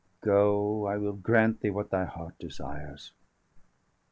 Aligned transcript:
Go, 0.21 0.87
I 0.87 0.97
will 0.97 1.13
grant 1.13 1.59
thee 1.61 1.69
what 1.69 1.91
thy 1.91 2.05
heart 2.05 2.33
desires." 2.39 3.11